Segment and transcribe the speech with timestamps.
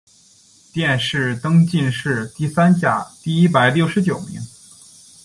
[0.73, 4.41] 殿试登进士第三甲第一百六十九名。